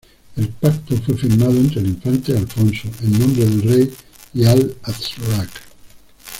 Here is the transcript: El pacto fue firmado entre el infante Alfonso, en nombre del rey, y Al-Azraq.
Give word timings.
El 0.35 0.47
pacto 0.49 0.97
fue 0.97 1.15
firmado 1.15 1.51
entre 1.51 1.81
el 1.81 1.89
infante 1.89 2.35
Alfonso, 2.35 2.89
en 3.03 3.19
nombre 3.19 3.45
del 3.45 3.61
rey, 3.61 3.93
y 4.33 4.45
Al-Azraq. 4.45 5.49